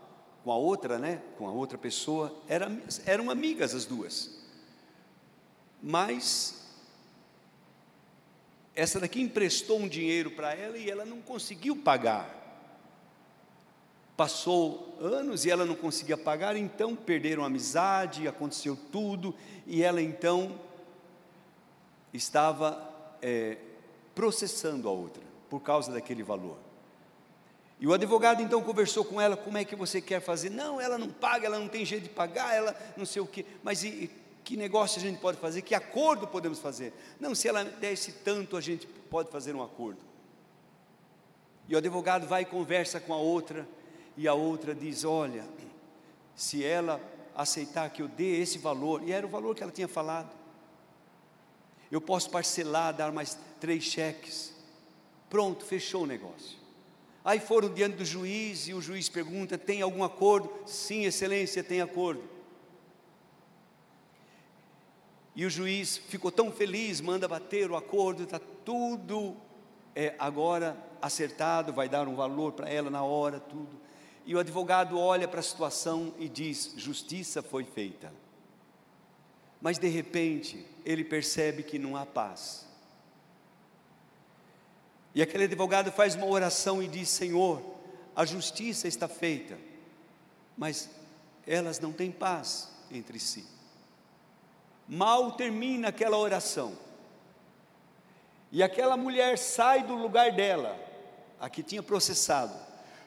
[0.43, 1.21] com a outra, né?
[1.37, 2.73] Com a outra pessoa, era,
[3.05, 4.35] eram amigas as duas.
[5.83, 6.73] Mas
[8.75, 12.44] essa daqui emprestou um dinheiro para ela e ela não conseguiu pagar.
[14.17, 19.35] Passou anos e ela não conseguia pagar, então perderam a amizade, aconteceu tudo,
[19.67, 20.59] e ela então
[22.13, 23.59] estava é,
[24.15, 26.57] processando a outra por causa daquele valor.
[27.81, 30.51] E o advogado então conversou com ela: como é que você quer fazer?
[30.51, 33.45] Não, ela não paga, ela não tem jeito de pagar, ela não sei o quê.
[33.63, 34.11] Mas e,
[34.45, 35.63] que negócio a gente pode fazer?
[35.63, 36.93] Que acordo podemos fazer?
[37.19, 40.01] Não, se ela desse tanto, a gente pode fazer um acordo.
[41.69, 43.67] E o advogado vai e conversa com a outra,
[44.17, 45.45] e a outra diz: Olha,
[46.35, 47.01] se ela
[47.35, 50.31] aceitar que eu dê esse valor, e era o valor que ela tinha falado,
[51.91, 54.55] eu posso parcelar, dar mais três cheques.
[55.29, 56.59] Pronto, fechou o negócio.
[57.25, 60.51] Aí foram diante do juiz e o juiz pergunta: tem algum acordo?
[60.67, 62.23] Sim, excelência, tem acordo.
[65.37, 69.37] E o juiz ficou tão feliz, manda bater o acordo, está tudo
[69.95, 73.84] é, agora acertado, vai dar um valor para ela na hora, tudo.
[74.27, 78.13] E o advogado olha para a situação e diz: justiça foi feita.
[79.61, 82.67] Mas de repente, ele percebe que não há paz.
[85.15, 87.63] E aquele advogado faz uma oração e diz: Senhor,
[88.17, 89.59] a justiça está feita,
[90.57, 90.91] mas
[91.47, 93.47] elas não têm paz entre si.
[94.89, 96.77] Mal termina aquela oração,
[98.53, 100.79] e aquela mulher sai do lugar dela,
[101.41, 102.55] a que tinha processado,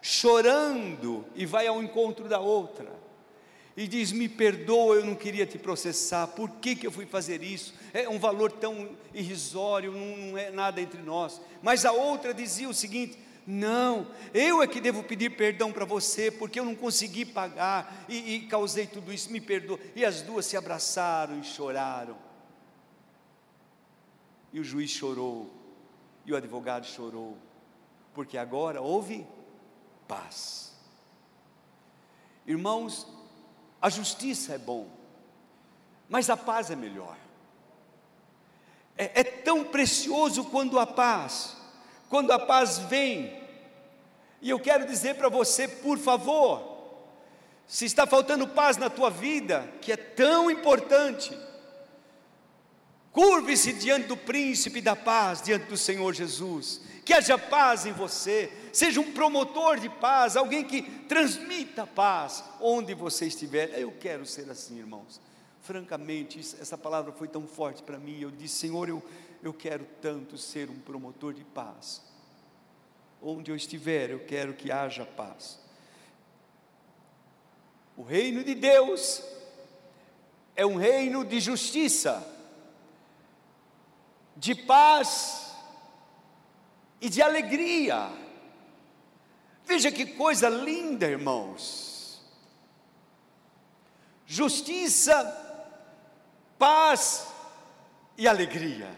[0.08, 2.90] chorando e vai ao encontro da outra
[3.76, 7.44] e diz: Me perdoa, eu não queria te processar, por que, que eu fui fazer
[7.44, 7.74] isso?
[7.94, 11.42] É um valor tão irrisório, não, é nada entre nós.
[11.62, 16.32] Mas a outra dizia o seguinte: Não, eu é que devo pedir perdão para você,
[16.32, 19.78] porque eu não consegui pagar e, e causei tudo isso, me perdoa.
[19.94, 22.18] E as duas se abraçaram e choraram.
[24.54, 25.54] E o juiz chorou,
[26.26, 27.38] e o advogado chorou,
[28.14, 29.28] porque agora houve
[30.08, 30.72] paz.
[32.46, 33.08] Irmãos,
[33.82, 34.88] a justiça é bom,
[36.08, 37.18] mas a paz é melhor.
[38.98, 41.58] É, é tão precioso quando a paz,
[42.10, 43.46] quando a paz vem.
[44.42, 46.78] E eu quero dizer para você, por favor,
[47.68, 51.38] se está faltando paz na tua vida, que é tão importante,
[53.12, 58.52] curve-se diante do príncipe da paz, diante do Senhor Jesus, que haja paz em você,
[58.74, 63.80] seja um promotor de paz, alguém que transmita paz onde você estiver.
[63.80, 65.22] Eu quero ser assim, irmãos.
[65.62, 68.20] Francamente, essa palavra foi tão forte para mim.
[68.20, 69.04] Eu disse, Senhor, eu,
[69.42, 72.02] eu quero tanto ser um promotor de paz.
[73.22, 75.60] Onde eu estiver, eu quero que haja paz.
[77.96, 79.24] O reino de Deus
[80.56, 82.24] é um reino de justiça,
[84.38, 85.52] de paz
[87.02, 88.10] e de alegria.
[89.66, 92.22] Veja que coisa linda, irmãos.
[94.26, 95.16] Justiça,
[96.58, 97.28] paz
[98.18, 98.90] e alegria.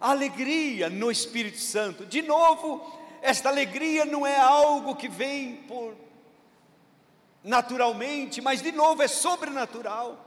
[0.00, 2.06] Alegria no Espírito Santo.
[2.06, 5.96] De novo, esta alegria não é algo que vem por
[7.42, 10.25] naturalmente, mas de novo é sobrenatural.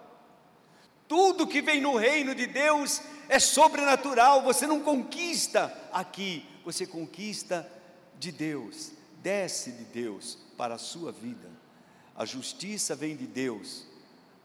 [1.10, 7.68] Tudo que vem no reino de Deus é sobrenatural, você não conquista aqui, você conquista
[8.20, 11.49] de Deus, desce de Deus para a sua vida.
[12.16, 13.88] A justiça vem de Deus,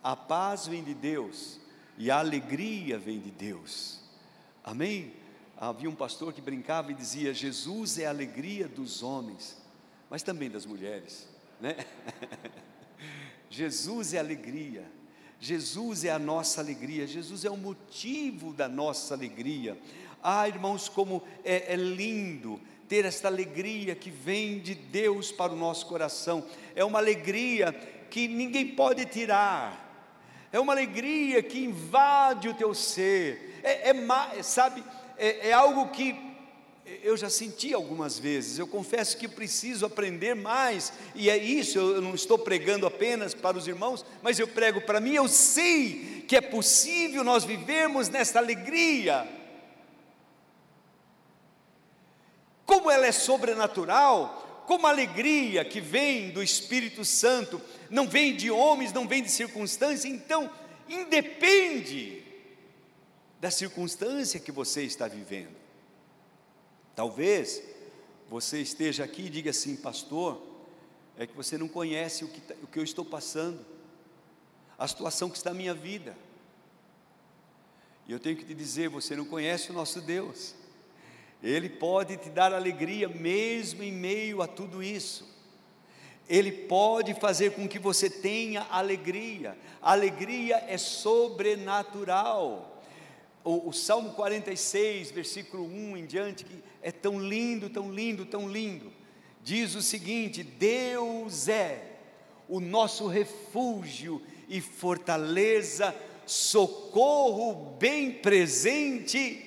[0.03, 1.61] a paz vem de Deus
[1.99, 4.01] e a alegria vem de Deus.
[4.65, 5.13] Amém?
[5.59, 9.55] Havia um pastor que brincava e dizia: Jesus é a alegria dos homens,
[10.09, 11.29] mas também das mulheres,
[11.61, 11.77] né?
[13.51, 14.91] Jesus é alegria,
[15.41, 19.77] Jesus é a nossa alegria, Jesus é o motivo da nossa alegria.
[20.23, 25.57] Ah, irmãos, como é, é lindo ter esta alegria que vem de Deus para o
[25.57, 27.73] nosso coração, é uma alegria
[28.11, 29.85] que ninguém pode tirar,
[30.53, 34.85] é uma alegria que invade o teu ser, é, é sabe,
[35.19, 36.34] é, é algo que
[37.03, 42.03] eu já senti algumas vezes, eu confesso que preciso aprender mais, e é isso, eu
[42.03, 46.37] não estou pregando apenas para os irmãos, mas eu prego para mim, eu sei que
[46.37, 49.27] é possível nós vivermos nesta alegria,
[52.67, 58.51] como ela é sobrenatural, como a alegria que vem do Espírito Santo, não vem de
[58.51, 60.51] homens, não vem de circunstância, então,
[60.89, 62.23] independe
[63.41, 65.64] da circunstância que você está vivendo.
[66.95, 67.63] Talvez
[68.29, 70.41] você esteja aqui e diga assim, pastor,
[71.17, 73.65] é que você não conhece o que, tá, o que eu estou passando,
[74.79, 76.17] a situação que está na minha vida.
[78.07, 80.55] E eu tenho que te dizer, você não conhece o nosso Deus.
[81.43, 85.33] Ele pode te dar alegria mesmo em meio a tudo isso.
[86.29, 89.57] Ele pode fazer com que você tenha alegria.
[89.81, 92.74] Alegria é sobrenatural.
[93.45, 98.49] O, o, Salmo 46, versículo 1 em diante, que é tão lindo, tão lindo, tão
[98.49, 98.91] lindo,
[99.43, 101.93] diz o seguinte: Deus é
[102.49, 109.45] o nosso refúgio e fortaleza, socorro bem presente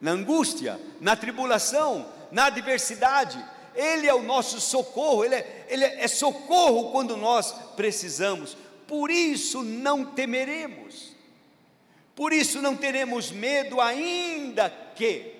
[0.00, 3.42] na angústia, na tribulação, na adversidade.
[3.74, 8.56] Ele é o nosso socorro, Ele é, ele é, é socorro quando nós precisamos.
[8.86, 11.09] Por isso não temeremos,
[12.20, 15.32] por isso não teremos medo, ainda que,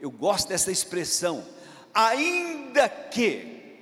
[0.00, 1.46] eu gosto dessa expressão,
[1.94, 3.78] ainda que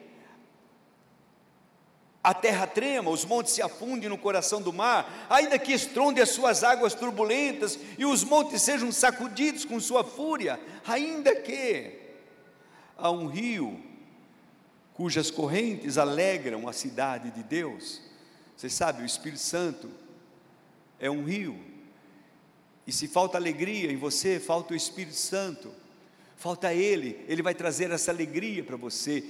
[2.23, 6.33] a terra trema, os montes se afundem no coração do mar, ainda que estronde as
[6.33, 11.99] suas águas turbulentas e os montes sejam sacudidos com sua fúria, ainda que
[12.99, 13.83] há um rio
[14.93, 18.03] cujas correntes alegram a cidade de Deus.
[18.55, 19.91] Você sabe, o Espírito Santo
[21.01, 21.73] é um rio.
[22.87, 25.73] E se falta alegria em você, falta o Espírito Santo.
[26.37, 29.25] Falta ele, ele vai trazer essa alegria para você,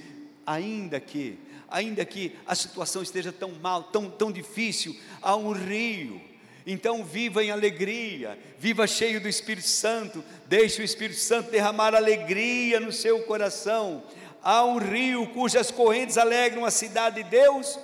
[0.45, 6.21] ainda que ainda que a situação esteja tão mal, tão, tão difícil, há um rio.
[6.65, 12.79] Então viva em alegria, viva cheio do Espírito Santo, deixe o Espírito Santo derramar alegria
[12.79, 14.03] no seu coração.
[14.41, 17.79] Há um rio cujas correntes alegram a cidade de Deus,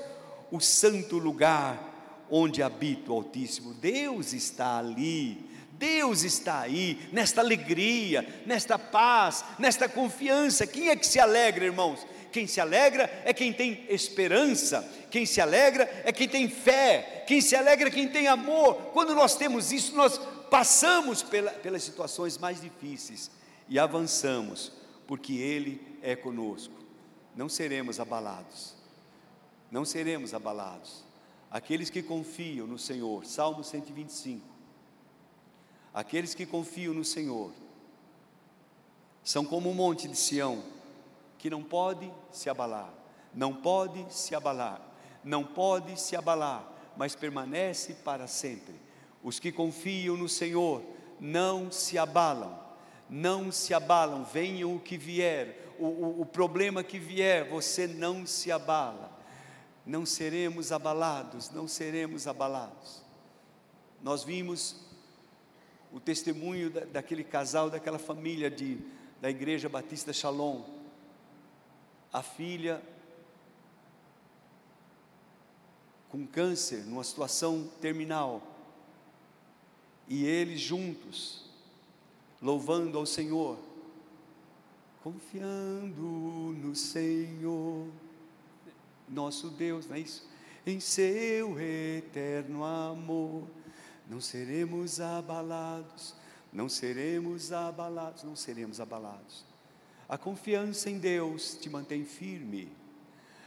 [0.52, 1.90] o santo lugar
[2.30, 3.74] onde habita o Altíssimo.
[3.74, 5.51] Deus está ali.
[5.82, 10.68] Deus está aí, nesta alegria, nesta paz, nesta confiança.
[10.68, 12.06] Quem é que se alegra, irmãos?
[12.32, 17.42] Quem se alegra é quem tem esperança, quem se alegra é quem tem fé, quem
[17.42, 18.76] se alegra é quem tem amor.
[18.94, 20.20] Quando nós temos isso, nós
[20.52, 23.32] passamos pela, pelas situações mais difíceis
[23.68, 24.72] e avançamos,
[25.08, 26.76] porque Ele é conosco.
[27.36, 28.76] Não seremos abalados,
[29.72, 31.04] não seremos abalados.
[31.50, 34.61] Aqueles que confiam no Senhor, Salmo 125.
[35.94, 37.52] Aqueles que confiam no Senhor
[39.24, 40.64] são como o monte de Sião
[41.38, 42.94] que não pode se abalar,
[43.34, 44.80] não pode se abalar,
[45.24, 48.76] não pode se abalar, mas permanece para sempre.
[49.24, 50.84] Os que confiam no Senhor
[51.20, 52.60] não se abalam,
[53.10, 58.26] não se abalam, venha o que vier, o, o, o problema que vier, você não
[58.26, 59.12] se abala,
[59.86, 63.02] não seremos abalados, não seremos abalados.
[64.02, 64.91] Nós vimos
[65.92, 68.78] o testemunho da, daquele casal, daquela família de,
[69.20, 70.64] da Igreja Batista Shalom,
[72.12, 72.82] a filha
[76.10, 78.42] com câncer, numa situação terminal,
[80.08, 81.46] e eles juntos,
[82.42, 83.58] louvando ao Senhor,
[85.02, 87.88] confiando no Senhor,
[89.08, 90.30] nosso Deus, não é isso?
[90.66, 93.48] Em seu eterno amor,
[94.12, 96.14] não seremos abalados,
[96.52, 99.46] não seremos abalados, não seremos abalados.
[100.10, 102.68] A confiança em Deus te mantém firme.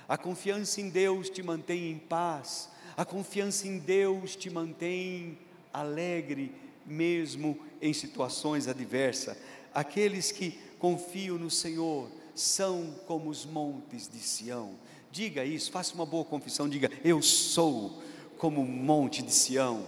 [0.08, 2.70] A confiança em Deus te mantém em paz.
[2.96, 5.38] A confiança em Deus te mantém
[5.70, 6.50] alegre,
[6.86, 9.36] mesmo em situações adversas.
[9.74, 14.78] Aqueles que confiam no Senhor são como os montes de Sião.
[15.12, 18.02] Diga isso, faça uma boa confissão, diga: Eu sou
[18.38, 19.86] como um monte de Sião,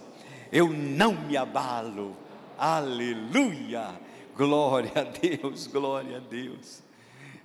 [0.53, 2.17] eu não me abalo.
[2.59, 4.01] Aleluia!
[4.37, 6.83] Glória a Deus, glória a Deus.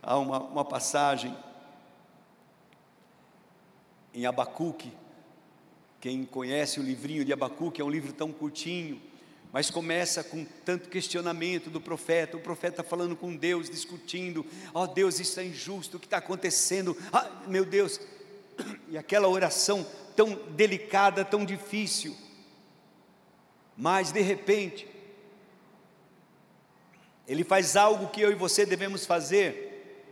[0.03, 1.33] Há uma, uma passagem
[4.13, 4.91] em Abacuque,
[6.01, 9.01] quem conhece o livrinho de Abacuque, é um livro tão curtinho,
[9.53, 14.87] mas começa com tanto questionamento do profeta, o profeta falando com Deus, discutindo, ó oh,
[14.87, 16.97] Deus, isso é injusto, o que está acontecendo?
[17.13, 18.01] Ah, meu Deus,
[18.89, 19.85] e aquela oração
[20.15, 22.15] tão delicada, tão difícil,
[23.81, 24.87] mas de repente,
[27.27, 30.05] ele faz algo que eu e você devemos fazer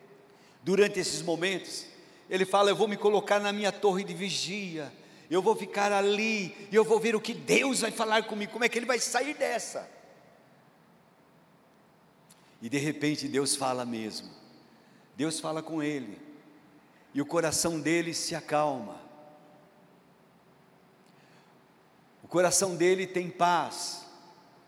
[0.63, 1.85] durante esses momentos.
[2.27, 4.91] Ele fala: Eu vou me colocar na minha torre de vigia,
[5.29, 8.65] eu vou ficar ali e eu vou ver o que Deus vai falar comigo, como
[8.65, 9.87] é que ele vai sair dessa.
[12.63, 14.31] E de repente Deus fala mesmo,
[15.15, 16.19] Deus fala com ele,
[17.13, 18.99] e o coração dele se acalma,
[22.18, 24.05] o coração dele tem paz,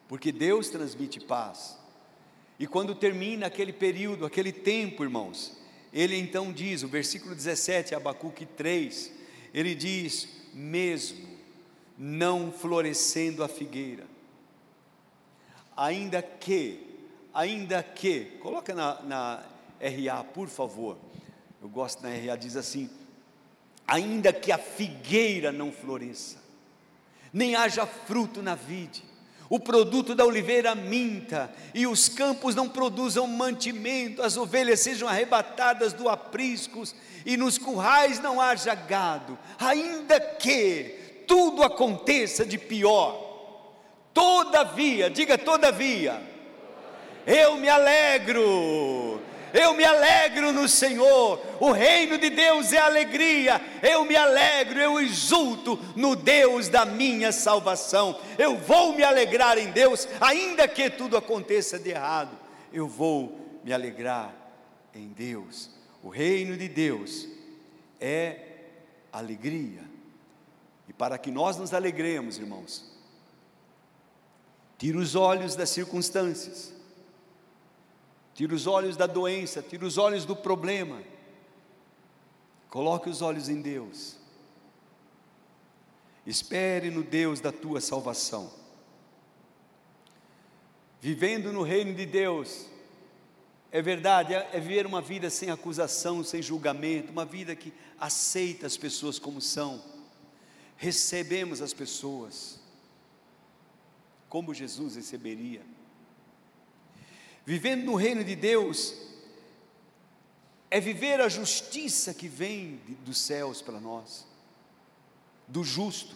[0.07, 1.77] porque Deus transmite paz.
[2.59, 5.57] E quando termina aquele período, aquele tempo, irmãos,
[5.93, 9.11] ele então diz, o versículo 17, Abacuque 3,
[9.53, 11.29] ele diz: mesmo
[11.97, 14.05] não florescendo a figueira,
[15.75, 16.79] ainda que,
[17.33, 19.43] ainda que, coloca na, na
[19.79, 20.97] RA, por favor,
[21.61, 22.89] eu gosto na RA, diz assim:
[23.87, 26.37] ainda que a figueira não floresça,
[27.33, 29.03] nem haja fruto na vide,
[29.49, 35.93] o produto da oliveira minta, e os campos não produzam mantimento, as ovelhas sejam arrebatadas
[35.93, 43.29] do apriscos, e nos currais não haja gado, ainda que tudo aconteça de pior,
[44.13, 46.21] todavia, diga todavia,
[47.25, 49.20] eu me alegro,
[49.53, 54.99] eu me alegro no Senhor, o reino de Deus é alegria, eu me alegro, eu
[54.99, 61.17] exulto no Deus da minha salvação, eu vou me alegrar em Deus, ainda que tudo
[61.17, 62.37] aconteça de errado,
[62.71, 64.33] eu vou me alegrar
[64.93, 65.69] em Deus,
[66.03, 67.27] o reino de Deus
[67.99, 68.37] é
[69.11, 69.83] alegria,
[70.87, 72.91] e para que nós nos alegremos, irmãos,
[74.77, 76.73] tira os olhos das circunstâncias,
[78.41, 81.03] tira os olhos da doença, tira os olhos do problema,
[82.71, 84.17] coloque os olhos em Deus,
[86.25, 88.51] espere no Deus da tua salvação.
[90.99, 92.65] Vivendo no reino de Deus,
[93.71, 98.65] é verdade, é, é viver uma vida sem acusação, sem julgamento, uma vida que aceita
[98.65, 99.79] as pessoas como são,
[100.77, 102.59] recebemos as pessoas,
[104.27, 105.61] como Jesus receberia.
[107.51, 108.95] Vivendo no reino de Deus
[110.69, 114.25] é viver a justiça que vem dos céus para nós,
[115.49, 116.15] do justo,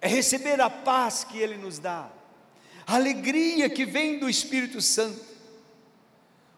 [0.00, 2.10] é receber a paz que Ele nos dá,
[2.84, 5.24] a alegria que vem do Espírito Santo.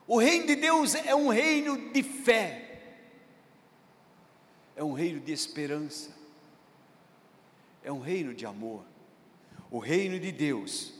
[0.07, 2.81] O reino de Deus é um reino de fé,
[4.75, 6.17] é um reino de esperança,
[7.85, 8.87] é um reino de amor.
[9.71, 10.98] O reino de Deus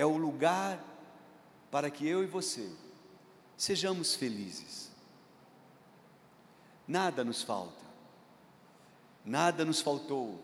[0.00, 0.82] é o lugar
[1.70, 2.66] para que eu e você
[3.54, 4.90] sejamos felizes.
[6.88, 7.84] Nada nos falta,
[9.22, 10.40] nada nos faltou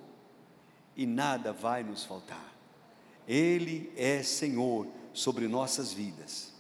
[0.95, 2.53] e nada vai nos faltar.
[3.27, 6.53] Ele é Senhor sobre nossas vidas.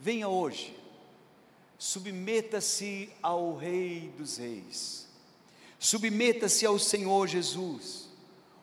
[0.00, 0.74] Venha hoje,
[1.76, 5.06] submeta-se ao Rei dos Reis,
[5.78, 8.08] submeta-se ao Senhor Jesus,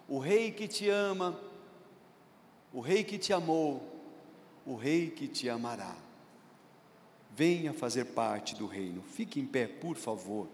[0.08, 1.40] o Rei que te ama
[2.76, 3.82] o Rei que te amou,
[4.66, 5.96] o Rei que te amará.
[7.34, 9.02] Venha fazer parte do reino.
[9.02, 10.50] Fique em pé, por favor.